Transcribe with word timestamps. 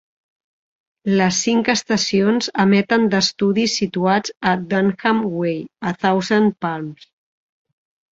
Les 1.17 1.35
cinc 1.47 1.67
estacions 1.73 2.47
emeten 2.63 3.05
d'estudis 3.11 3.75
situats 3.81 4.33
a 4.53 4.55
Dunham 4.73 5.21
Way, 5.43 5.59
a 5.91 5.93
Thousand 6.05 6.57
Palms. 6.67 7.05